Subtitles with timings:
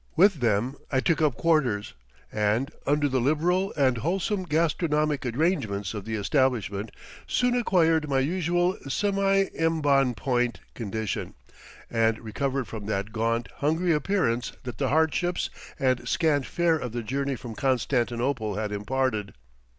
[0.15, 1.93] With them I took up my quarters,
[2.31, 6.89] and, under the liberal and wholesome gastronomic arrangements of the establishment,
[7.27, 11.35] soon acquired my usual semi embon point condition,
[11.87, 17.03] and recovered from that gaunt, hungry appearance that the hardships and scant fare of the
[17.03, 19.35] journey from Constantinople had imparted.